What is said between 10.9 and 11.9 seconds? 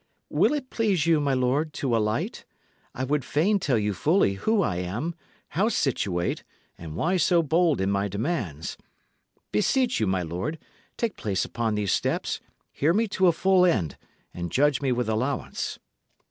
take place upon